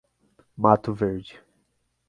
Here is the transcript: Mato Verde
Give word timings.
Mato 0.57 0.89
Verde 0.97 1.37